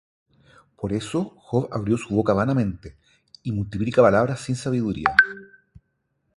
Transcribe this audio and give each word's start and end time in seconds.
Por 0.77 0.93
eso 0.93 1.35
Job 1.37 1.69
abrió 1.71 1.95
su 1.95 2.15
boca 2.15 2.33
vanamente, 2.33 2.97
Y 3.43 3.51
multiplica 3.51 4.01
palabras 4.01 4.39
sin 4.41 4.55
sabiduría. 4.55 5.15